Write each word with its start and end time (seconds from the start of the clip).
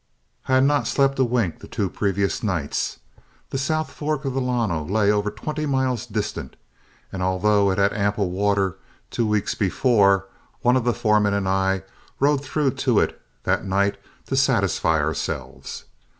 I 0.47 0.55
had 0.55 0.63
not 0.63 0.87
slept 0.87 1.19
a 1.19 1.23
wink 1.23 1.59
the 1.59 1.67
two 1.67 1.87
previous 1.87 2.41
nights. 2.41 2.97
The 3.51 3.59
south 3.59 3.91
fork 3.91 4.25
of 4.25 4.33
the 4.33 4.41
Llano 4.41 4.83
lay 4.83 5.11
over 5.11 5.29
twenty 5.29 5.67
miles 5.67 6.07
distant, 6.07 6.55
and 7.11 7.21
although 7.21 7.69
it 7.69 7.77
had 7.77 7.93
ample 7.93 8.31
water 8.31 8.79
two 9.11 9.27
weeks 9.27 9.53
before, 9.53 10.25
one 10.63 10.75
of 10.75 10.85
the 10.85 10.93
foremen 10.95 11.35
and 11.35 11.47
I 11.47 11.83
rode 12.19 12.43
through 12.43 12.71
to 12.71 12.99
it 12.99 13.21
that 13.43 13.63
night 13.63 13.97
to 14.25 14.35
satisfy 14.35 14.97
ourselves. 14.99 15.85